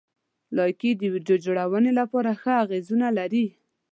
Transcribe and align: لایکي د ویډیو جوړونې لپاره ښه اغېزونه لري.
لایکي 0.57 0.91
د 0.95 1.01
ویډیو 1.13 1.37
جوړونې 1.45 1.91
لپاره 1.99 2.31
ښه 2.41 2.51
اغېزونه 2.63 3.07
لري. 3.17 3.45